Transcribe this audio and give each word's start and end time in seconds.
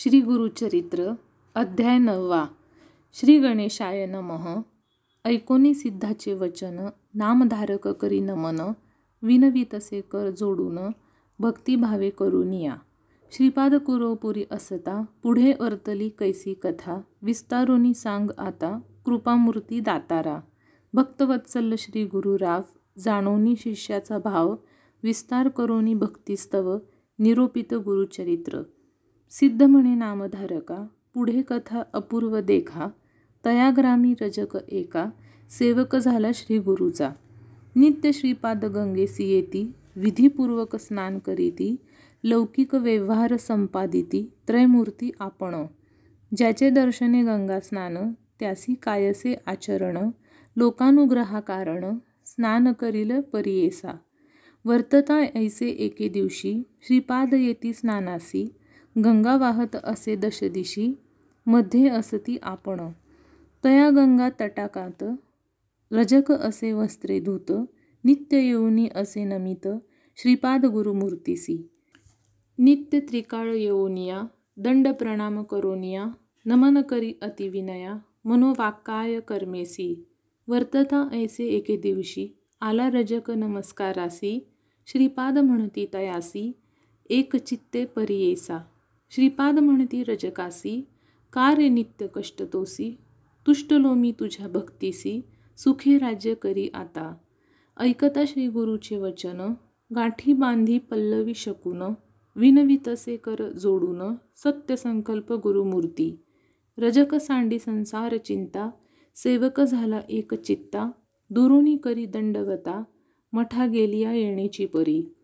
श्री 0.00 0.20
गुरुचरित्र 0.20 1.12
अध्याय 1.54 1.98
नववा. 1.98 2.46
श्री 3.12 3.38
गणेशाय 3.38 4.06
नमः. 4.06 4.60
ऐकोनी 5.24 5.74
सिद्धाचे 5.74 6.34
वचन 6.34 6.88
नामधारक 7.14 7.88
करी 7.88 8.20
नमन 8.20 8.72
विनवी 9.22 9.64
तसे 9.74 10.00
कर 10.00 10.30
जोडून 10.30 10.78
भक्तिभावे 11.38 12.10
करुनिया 12.10 12.76
श्रीपाद 13.32 13.74
कुरोपुरी 13.74 14.44
असता 14.50 15.04
पुढे 15.22 15.52
अर्तली 15.52 16.08
कैसी 16.08 16.54
कथा 16.54 17.00
विस्तारोनी 17.22 17.94
सांग 17.94 18.30
आता 18.38 18.78
कृपामूर्ती 19.06 19.80
दातारा. 19.80 20.40
भक्तवत्सल 20.94 21.74
श्री 21.78 22.04
गुरुराव 22.04 22.62
जाणोनी 22.98 23.54
शिष्याचा 23.56 24.18
भाव 24.18 24.56
विस्तार 25.02 25.48
करोनी 25.48 25.94
भक्तिस्तव 25.94 26.78
निरोपित 27.18 27.74
गुरुचरित्र. 27.74 28.62
सिद्ध 29.30 29.62
म्हणे 29.62 29.94
नामधारका 29.94 30.86
पुढे 31.14 31.42
कथा 31.42 31.82
अपूर्व 31.92 32.40
देखा 32.40 32.88
तयाग्रामी 33.44 34.14
रजक 34.20 34.56
एका 34.68 35.10
सेवक 35.50 35.96
झाला 35.96 36.30
श्री 36.34 36.58
गुरुचा. 36.58 37.10
नित्य 37.76 38.12
श्रीपाद 38.12 38.64
गंगेसी 38.64 39.24
येती 39.24 39.72
विधीपूर्वक 39.96 40.76
स्नान 40.76 41.18
करीती 41.18 41.76
लौकिक 42.24 42.74
व्यवहार 42.74 43.36
संपादिती 43.36 44.30
त्रयमूर्ती 44.48 45.10
आपण. 45.20 45.66
ज्याचे 46.36 46.70
दर्शने 46.70 47.22
गंगा 47.22 47.60
स्नान 47.60 48.12
त्यासी 48.40 48.74
कायसे 48.74 49.34
आचरण 49.46 50.10
लोकानुग्रहा 50.56 51.40
कारण 51.40 51.98
स्नान 52.26 52.72
करील 52.72 53.20
परियेसा. 53.20 53.96
वर्तता 54.64 55.20
ऐसे 55.34 55.68
एके 55.68 56.08
दिवशी 56.08 56.62
श्रीपाद 56.82 57.34
येती 57.34 57.72
स्नानासी 57.72 58.54
गंगा 58.96 59.36
वाहत 59.36 59.76
असे 59.84 60.14
दशदिशी 60.16 60.92
मध्ये 61.46 61.88
असती 61.88 62.36
आपण. 62.42 62.80
तया 63.64 63.88
गंगा 63.90 64.28
तटाकात 64.40 65.04
रजक 65.90 66.32
असे 66.32 66.72
वस्त्रे 66.72 67.18
धूत 67.20 67.52
नित्य 68.04 68.38
येऊनी 68.38 68.88
असे 68.94 69.24
नमित 69.24 69.68
श्रीपाद 70.16 70.66
गुरुमूर्तीसी. 70.66 71.56
नित्य 72.58 73.00
त्रिकाळ 73.00 73.52
येऊनिया 73.54 74.22
दंड 74.56 74.88
प्रणाम 74.88 75.42
करोनिया 75.42 76.04
नमन 76.46 76.80
करी 76.82 77.12
अतिविनया 77.22 77.94
मनोवाक्काय 78.24 79.20
कर्मेसी. 79.20 80.04
वर्तता 80.48 81.08
ऐसे 81.12 81.46
एके 81.46 81.76
दिवशी 81.76 82.28
आला 82.60 82.88
रजक 82.90 83.30
नमस्कारासी 83.30 84.48
श्रीपाद 84.86 85.38
म्हणती 85.38 85.86
तयासी 85.94 86.52
एक 87.10 87.36
चित्ते 87.36 87.84
परियेसा 87.84 88.58
श्रीपाद 89.10 89.58
म्हणती 89.58 90.04
रजकासी 90.04 90.88
कार्य 91.32 91.68
नित्य 91.68 92.06
कष्टतोसी 92.14 92.98
तुष्टलो 93.46 93.94
मी 93.94 94.12
तुझ्या 94.20 94.48
भक्तीसी 94.48 95.20
सुखे 95.56 95.98
राज्य 95.98 96.34
करी 96.34 96.68
आता. 96.74 97.14
ऐकता 97.80 98.22
श्री 98.26 98.48
गुरुचे 98.48 98.96
वचन 98.96 99.52
गाठी 99.94 100.32
बांधी 100.32 100.78
पल्लवी 100.78 101.34
शकून 101.34 101.82
विनवितसे 102.36 103.16
कर 103.16 103.48
जोडून 103.52 104.14
सत्य 104.36 104.76
संकल्प 104.76 105.32
गुरुमूर्ती. 105.32 106.18
रजक 106.78 107.14
सांडी 107.14 107.58
संसार 107.58 108.16
चिंता 108.16 108.70
सेवक 109.14 109.60
झाला 109.60 110.00
एक 110.08 110.34
चित्ता 110.34 110.90
दुरुनी 111.30 111.76
करी 111.76 112.06
दंडवता 112.06 112.82
मठा 113.32 113.66
गेलिया 113.66 114.12
येणेची 114.12 114.66
परी. 114.66 115.14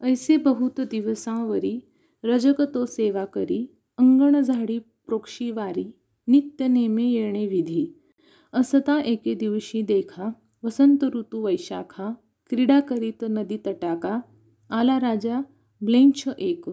ऐसे 0.00 0.36
बहुत 0.36 0.80
दिवसांवरी 0.80 1.89
रजक 2.24 2.60
तो 2.74 2.84
सेवा 2.86 3.24
करी 3.24 3.66
अंगण 3.98 4.40
झाडी 4.40 4.78
प्रोक्षी 4.78 5.50
वारी 5.50 5.84
नित्य 6.28 6.66
नेमे 6.66 7.04
येणे 7.04 7.46
विधी. 7.46 7.86
असता 8.52 9.00
एके 9.00 9.34
दिवशी 9.34 9.82
देखा 9.82 10.30
वसंत 10.62 11.04
ऋतू 11.04 11.44
वैशाखा 11.44 12.12
क्रीडा 12.50 12.80
करीत 12.80 13.24
नदी 13.28 13.56
तटाका 13.66 14.20
आला 14.70 14.98
राजा 15.00 15.40
ब्लेंछ 15.80 16.28
एक. 16.38 16.68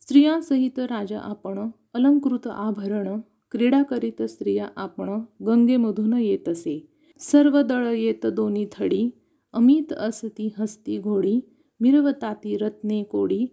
स्त्रियांसहित 0.00 0.78
राजा 0.78 1.18
आपण 1.18 1.70
अलंकृत 1.94 2.46
आभरण 2.46 3.20
क्रीडा 3.50 3.82
करीत 3.82 4.22
स्त्रिया 4.22 4.68
आपण 4.76 5.08
गंगेमधून 5.46 6.12
येत 6.12 6.48
असे. 6.48 6.86
सर्व 7.20 7.60
दळ 7.62 7.86
येत 7.86 8.26
दोन्ही 8.26 8.66
थडी 8.72 9.08
अमित 9.52 9.92
असती 9.92 10.48
हस्ती 10.58 10.98
घोडी 10.98 11.40
मिरवताती 11.80 12.56
रत्ने 12.56 13.02
कोडी 13.02 13.46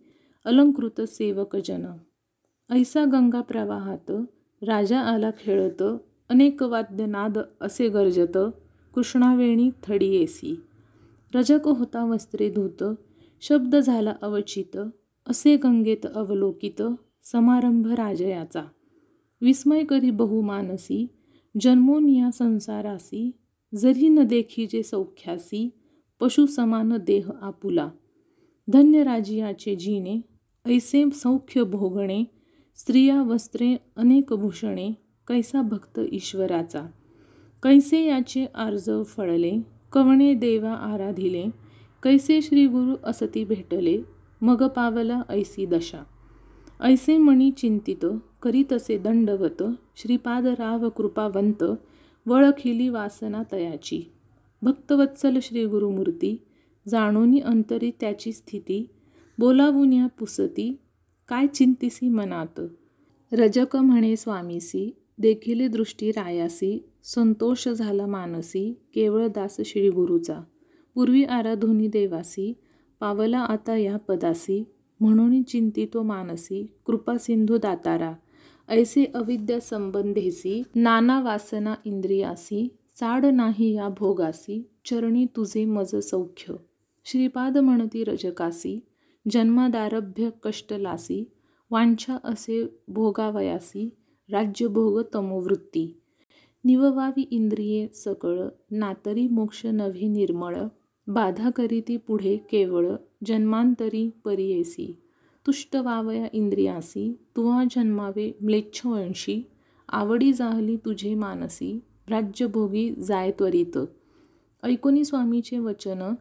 अलंकृत 0.47 1.01
सेवक 1.01 1.55
जन. 1.55 1.85
ऐसा 2.71 3.05
गंगा 3.05 3.41
प्रवाहात 3.41 4.11
राजा 4.61 4.99
आला 4.99 5.31
खेळत 5.39 5.83
अनेक 6.29 6.63
वाद्यनाद 6.63 7.37
असे 7.61 7.89
गरजत 7.89 8.37
कृष्णावेणी 8.95 9.69
थडी 9.83 10.07
येसी. 10.07 10.59
रजक 11.35 11.67
होता 11.67 12.05
वस्त्रे 12.05 12.49
धूत 12.49 12.83
शब्द 13.41 13.75
झाला 13.75 14.13
अवचित 14.21 14.77
असे 15.27 15.57
गंगेत 15.57 16.05
अवलोकित 16.15 16.81
समारंभ 17.23 17.87
राजयाचा. 17.87 18.63
विस्मय 19.41 19.83
करी 19.83 20.11
बहुमानसी 20.11 21.07
जन्मोनिया 21.61 22.31
संसारासी 22.31 23.31
जरी 23.75 24.09
न 24.09 24.23
देखी 24.23 24.65
जे 24.65 24.83
सौख्यासी 24.83 25.69
पशु 26.19 26.45
समान 26.45 26.97
देह 26.97 27.31
आपुला. 27.41 27.89
धन्य 28.67 29.03
राजियाचे 29.03 29.75
जीने 29.75 30.36
ऐसे 30.67 31.05
सौख्य 31.13 31.63
भोगणे 31.63 32.23
स्त्रिया 32.75 33.21
वस्त्रे 33.21 33.77
अनेक 33.95 34.33
भूषणे 34.33 34.91
कैसा 35.27 35.61
भक्त 35.61 35.99
ईश्वराचा? 36.11 36.81
कैसे 37.63 38.05
याचे 38.05 38.45
आर्जव 38.55 39.03
फळले? 39.03 39.61
कवणे 39.91 40.33
देवा 40.33 40.71
आराधिले? 40.71 41.45
कैसे 42.03 42.41
श्री 42.41 42.67
गुरु 42.67 42.95
असती 43.03 43.43
भेटले? 43.43 44.01
मग 44.41 44.67
पावला 44.67 45.21
ऐसी 45.29 45.65
दशा. 45.65 46.03
ऐसे 46.81 47.17
मणी 47.17 47.51
चिंतित 47.51 48.05
करीतसे 48.41 48.97
दंडवत 48.97 49.63
श्रीपाद 49.95 50.45
राव 50.45 50.89
कृपावंत 50.89 51.63
वळखिली 52.25 52.89
वासना 52.89 53.43
तयाची. 53.51 54.01
भक्तवत्सल 54.61 55.39
श्री 55.41 55.65
गुरुमूर्ती 55.65 56.41
जाणोनी 56.87 57.39
अंतरी 57.39 57.91
त्याची 57.99 58.31
स्थिती 58.31 58.89
बोलावून 59.37 59.93
या 59.93 60.07
पुसती 60.07 60.79
काय 61.27 61.47
चिंतिसी 61.47 62.09
मनात? 62.09 62.61
रजक 63.31 63.75
म्हणे 63.75 64.15
स्वामीसी 64.15 64.95
देखील 65.17 65.67
दृष्टी 65.67 66.11
रायासी 66.11 66.89
संतोष 67.03 67.67
झाला 67.67 68.05
मानसी 68.05 68.73
केवळ 68.93 69.27
दास 69.27 69.57
श्री 69.65 69.89
गुरुचा. 69.89 70.39
पूर्वी 70.95 71.23
आराधोनी 71.23 71.87
देवासी 71.87 72.53
पावला 72.99 73.39
आता 73.39 73.77
या 73.77 73.97
पदासी 73.97 74.63
म्हणून 74.99 75.43
चिंतितो 75.43 76.03
मानसी 76.03 76.65
कृपा 76.85 77.17
सिंधू 77.17 77.57
दातारा. 77.57 78.13
ऐसे 78.69 79.05
अविद्या 79.15 79.59
संबंधेसी 79.59 80.63
नाना 80.75 81.21
वासना 81.21 81.75
इंद्रियासी 81.85 82.67
चाड 82.95 83.25
नाही 83.25 83.75
या 83.75 83.89
भोगासी 83.89 84.69
चरणी 84.85 85.25
तुझे 85.25 85.65
मज 85.65 85.95
सौख्य. 85.95 86.53
श्रीपाद 87.05 87.57
म्हणती 87.57 88.03
रजकासी 88.03 88.79
जन्मादारभ्य 89.29 90.29
कष्टलासी 90.43 91.31
वांछा 91.71 92.17
असे 92.23 92.65
भोगावयासी 92.87 93.89
राज्यभोग 94.31 95.01
तमोवृत्ती. 95.15 96.01
निववावी 96.63 97.21
इंद्रिये 97.21 97.87
सकळ 97.87 98.47
नातरी 98.71 99.27
मोक्ष 99.27 99.65
नव्हे 99.65 100.07
निर्मळ 100.07 100.57
बाधा 101.07 101.49
करीती 101.49 101.97
पुढे 101.97 102.37
केवळ 102.37 102.95
जन्मांतरी 103.25 104.09
परियेसी. 104.25 105.01
तुष्ट 105.47 105.75
वावया 105.75 106.27
इंद्रियासी 106.33 107.17
तुवा 107.35 107.63
जन्मावे 107.63 108.37
म्लेच्छवंशी 108.41 109.41
आवडी 109.89 110.33
जाहली 110.33 110.77
तुझे 110.77 111.15
मानसी 111.15 111.79
राज्यभोगी 112.09 112.93
जाय 112.95 113.31
त्वरित. 113.31 113.77
ऐकोनी 114.63 115.05
स्वामीचे 115.05 115.59
वचन 115.59 116.13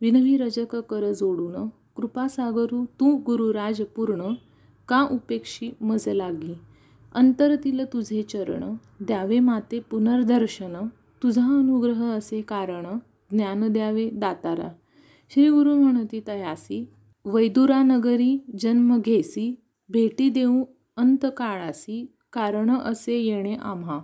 विनवी 0.00 0.36
रजक 0.36 0.76
कर 0.76 1.12
जोडून 1.12 1.68
कृपासागरू 1.96 2.84
तू 2.84 3.16
गुरुराज 3.16 3.82
पूर्ण 3.82 4.32
का 4.88 5.02
उपेक्षी 5.12 5.70
मज 5.80 6.08
लागी? 6.08 6.54
अंतरतील 7.14 7.84
तुझे 7.84 8.22
चरण 8.22 8.74
द्यावे 9.00 9.38
माते 9.40 9.80
पुनर्दर्शन 9.80 10.86
तुझा 11.22 11.44
अनुग्रह 11.44 12.04
असे 12.04 12.40
कारण 12.40 12.86
ज्ञान 13.30 13.72
द्यावे 13.72 14.10
दातारा. 14.10 14.68
श्री 15.30 15.48
गुरु 15.48 15.74
म्हणती 15.74 16.20
तयासी 16.28 16.88
वैदुरानगरी 17.24 18.44
जन्म 18.60 19.00
घेसी 19.00 19.54
भेटी 19.88 20.28
देऊ 20.30 20.64
अंतकाळासी 20.96 22.06
कारण 22.32 22.70
असे 22.70 23.18
येणे 23.18 23.54
आम्हा. 23.54 24.00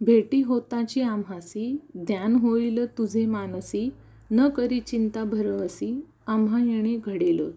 भेटी 0.00 0.42
होताची 0.42 1.00
आम्हासी 1.00 1.76
ज्ञान 1.94 2.36
होईल 2.36 2.86
तुझे 2.98 3.26
मानसी 3.26 3.90
न 4.30 4.48
करी 4.48 4.80
चिंता 4.80 5.24
भरवसी 5.24 6.06
आम्हा 6.26 6.64
येणे 6.64 6.96
घडेल. 6.96 7.50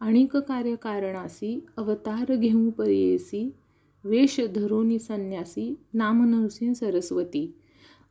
आणिक 0.00 0.36
कार्य 0.36 0.74
कारणासी 0.74 1.66
अवतार 1.76 2.36
घेऊ 2.36 2.70
परियेसी 2.70 3.54
वेश 4.04 4.40
धरोनी 4.54 4.98
संन्यासी 4.98 5.74
नाम 5.94 6.28
नरसिंह 6.30 6.72
सरस्वती. 6.72 7.54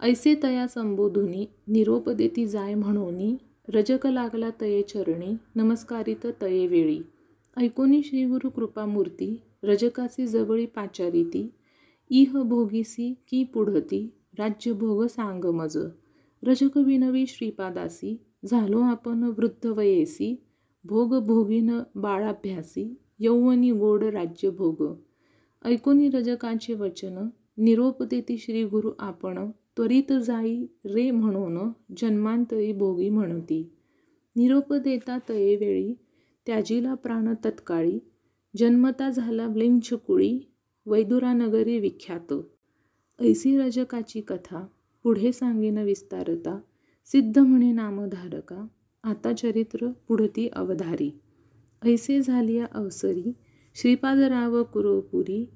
ऐसे 0.02 0.36
तया 0.44 0.68
संबोधुनी 0.68 1.46
निरोप 1.68 2.10
देती 2.10 2.48
जाय 2.48 2.76
म्हणोनी 2.76 3.36
रजक 3.68 4.08
लागला 4.08 4.50
तये 4.62 4.82
चरणी 4.82 5.38
नमस्कारित 5.56 6.28
तये 6.42 6.68
वेळी. 6.68 7.00
ऐकोनी 7.58 8.04
श्रीगुरु 8.04 8.50
कृपामूर्ती 8.50 9.42
रजकासी 9.64 10.28
जवळी 10.28 10.66
पाचारिती 10.66 11.52
इह 12.10 12.42
भोगीसी 12.42 13.14
की 13.28 13.44
पुढती 13.44 14.12
राज्य 14.40 14.72
भोग 14.72 15.06
सांग 15.06 15.46
मज. 15.46 15.78
रजक 16.44 16.78
विनवी 16.78 17.26
श्रीपादासी 17.28 18.20
झालो 18.46 18.80
आपण 18.80 19.24
वृद्ध 19.24 19.68
वयेसी 19.68 20.44
भोग 20.84 21.26
भोगीन 21.26 21.80
बाळाभ्यासी 21.96 22.96
यौवनी 23.20 23.72
गोड 23.72 24.04
राज्य 24.04 24.50
भोग 24.50 24.96
ऐकोनी 25.66 26.10
रजकाचे 26.10 26.74
वचन 26.74 27.28
निरोप 27.58 28.04
देती 28.04 28.38
श्री 28.38 28.64
गुरु 28.64 28.92
आपण 29.00 29.52
त्वरित 29.78 30.14
जाई 30.14 30.66
रे 30.86 31.12
म्हणून 31.12 31.72
जन्मांतरी 31.98 32.74
भोगी 32.74 33.10
म्हणती. 33.10 33.72
निरोप 34.36 34.74
देता 34.74 35.18
तये 35.30 35.56
वेळी 35.56 35.94
त्याजीला 36.46 36.94
प्राण 36.94 37.34
तत्काळी 37.46 38.00
जन्मता 38.58 39.10
झाला 39.10 39.48
कुळी 40.08 40.40
वैदुरानगरी 40.86 41.80
विख्यात. 41.80 42.34
ऐसी 43.22 43.58
रजकाची 43.58 44.22
कथा 44.22 44.66
पुढे 45.04 45.32
सांगेन 45.32 45.78
विस्तारता. 45.78 46.60
सिद्ध 47.12 47.40
म्हणे 47.40 47.72
नामधारका 47.72 48.68
आता 49.04 49.34
चरित्र 49.34 49.92
पुढती 50.08 50.48
अवधारी. 50.48 51.20
ऐसे 51.86 52.22
झालिया 52.22 52.66
अवसरी 52.72 53.32
श्रीपादराव 53.76 54.64
कुरोपुरी 54.64 55.50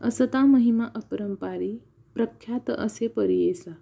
असता 0.00 0.44
महिमा 0.44 0.84
अपरंपारी 0.94 1.76
प्रख्यात 2.14 2.70
असे 2.70 3.08
परियेसा. 3.08 3.74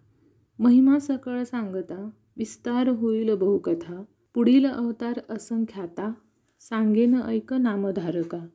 महिमा 0.58 0.99
सकळ 0.99 1.43
सांगता 1.43 2.11
विस्तार 2.37 2.88
होईल 2.88 3.34
बहुकथा 3.34 4.02
पुढील 4.34 4.67
अवतार 4.67 5.20
असंख्याता 5.31 6.12
सांगेन 6.61 7.14
ऐक 7.14 7.52
नामधारका. 7.52 8.46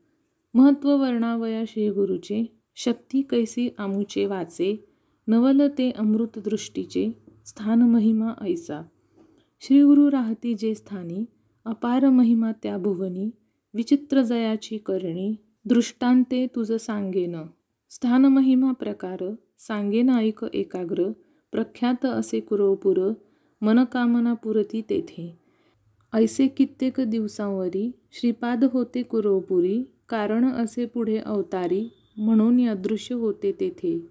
महत्त्व 0.54 0.98
वर्णावया 0.98 1.64
श्री 1.68 1.90
गुरुचे 1.90 2.58
शक्ती 2.76 3.22
कैसी 3.22 3.70
आमुचे 3.78 4.26
वाचे 4.26 4.86
नवल 5.28 5.62
ते 5.78 5.92
अमृतदृष्टीचे 5.92 7.21
स्थान 7.46 7.82
महिमा 7.82 8.34
ऐसा। 8.42 8.82
श्री 9.60 9.82
गुरु 9.84 10.10
राहती 10.10 10.54
जे 10.54 10.76
स्थानी 10.76 11.26
अपार 11.66 12.10
महिमा 12.10 12.52
त्या 12.52 12.78
भुवनी 12.78 13.30
विचित्र 13.74 14.22
जयाची 14.22 14.78
करणी 14.78 15.36
दृष्टांते 15.66 16.48
तुझं 16.48 16.78
सांगेन। 16.78 17.36
स्थान 17.90 18.26
महिमा 18.26 18.72
प्रकार 18.72 19.24
सांगेन 19.58 20.10
ऐक 20.10 20.46
एकाग्र 20.54 21.12
प्रख्यात 21.52 22.06
असे 22.06 22.40
कुरोपुर 22.40 23.14
मनकामना 23.62 24.34
पुरती 24.34 24.82
तेथे। 24.82 25.38
ऐसे 26.14 26.48
कित्येक 26.48 27.00
दिवसांवरी 27.00 27.92
श्रीपाद 28.12 28.64
होते 28.64 29.04
कुरोपुरी 29.04 29.84
कारण 30.10 30.46
असे 30.46 30.86
पुढे 30.86 31.18
अवतारी 31.18 31.90
म्हणून 32.18 32.70
अदृश्य 32.70 33.16
होते 33.16 33.52
तेथे। 33.52 34.08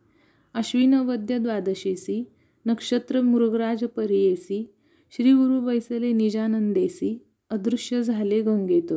अश्विन 0.55 0.95
वद्य 0.95 1.39
द्वादशीसी 1.39 2.25
नक्षत्र 2.71 3.21
मृगराज 3.21 3.85
परियेसी 3.85 4.71
श्री 5.11 5.33
गुरु 5.33 5.61
बैसले 5.61 6.13
निजानंदेसी 6.13 7.23
अदृश्य 7.51 8.03
झाले 8.03 8.43
गंगेत. 8.43 8.93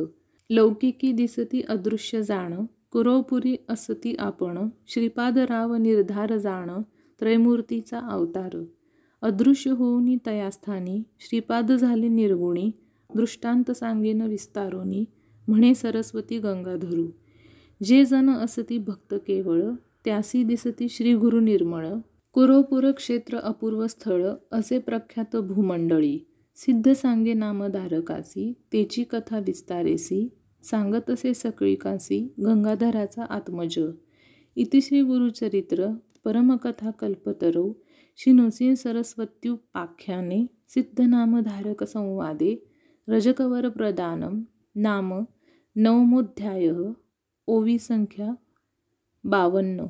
लौकिकी 0.50 1.12
दिसती 1.12 1.62
अदृश्य 1.68 2.22
जाण 2.22 2.64
कुरोपुरी 2.90 3.56
असती 3.68 4.14
आपण 4.18 4.68
श्रीपादराव 4.86 5.74
निर्धार 5.74 6.36
जाण 6.36 6.70
त्रयमूर्तीचा 7.20 7.98
अवतार. 7.98 8.64
अदृश्य 9.22 9.70
होऊनी 9.70 10.16
तयास्थानी 10.26 11.02
श्रीपाद 11.20 11.72
झाले 11.72 12.08
निर्गुणी 12.08 12.70
दृष्टांत 13.14 13.70
सांगेन 13.70 14.22
विस्तारोनी 14.22 15.04
म्हणे 15.48 15.74
सरस्वती 15.74 16.38
गंगाधरू. 16.38 17.06
जे 17.82 18.04
जन 18.04 18.30
असती 18.30 18.78
भक्त 18.78 19.14
केवळ 19.14 19.62
त्यासी 20.04 20.42
दिसती 20.42 20.88
श्री 20.88 21.14
गुरु 21.14 21.40
निर्मळ. 21.40 21.88
कुरोपुर 22.34 22.90
क्षेत्र 22.90 23.38
अपूर्व 23.38 23.86
स्थळ 23.86 24.26
असे 24.52 24.78
प्रख्यात 24.78 25.36
भूमंडळी 25.36 26.26
सिद्ध 26.56 26.92
सांगे 26.92 27.32
नामधारकासी 27.32 28.52
तेची 28.72 29.04
कथा 29.04 29.38
विस्तारेसी 29.38 30.28
सांगत 30.62 31.10
असे 31.10 31.34
सकळीकासी 31.34 32.34
गंगाधराचा 32.44 33.24
आत्मज. 33.24 33.78
इतिश्री 34.56 35.02
गुरुचरित्र 35.02 35.86
परमकथा 36.24 36.90
कल्पतरो 36.90 37.82
श्री 38.16 38.32
नृसिंह 38.32 38.74
सरस्वत्युपाख्याने 38.74 40.46
सिद्धनामधारक 40.68 41.84
संवादे 41.84 42.72
रजकवर 43.08 43.68
प्रदानम 43.68 44.42
नाम 44.74 45.24
नवमोध्याय 45.76 46.70
ओवी 47.46 47.78
संख्या 47.78 48.34
बावन्न. 49.24 49.84